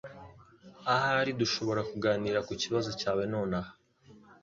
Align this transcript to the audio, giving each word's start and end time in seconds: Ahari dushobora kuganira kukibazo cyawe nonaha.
Ahari 0.93 1.31
dushobora 1.41 1.81
kuganira 1.89 2.39
kukibazo 2.47 2.89
cyawe 2.99 3.23
nonaha. 3.31 3.71